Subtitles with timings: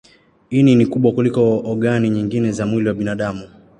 [0.49, 3.47] Ini ni kubwa kuliko ogani nyingine za mwili wa binadamu.